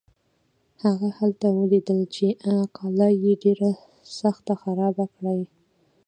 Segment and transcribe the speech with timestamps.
[0.83, 2.25] هغه هلته ولیدل چې
[2.77, 3.69] قلا یې ډېره
[4.19, 5.41] سخته خرابه کړې.